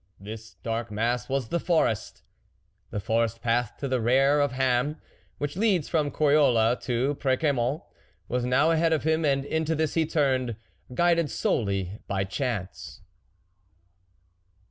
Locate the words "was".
1.29-1.49, 8.27-8.43